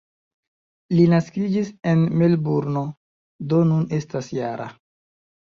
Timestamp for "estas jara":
4.01-4.69